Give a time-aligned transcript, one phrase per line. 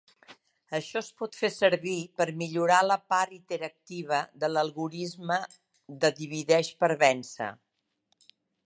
[0.75, 5.41] Això es pot fer servir per millorar la part iterativa de l'algorisme
[6.05, 7.55] de divideix per vèncer.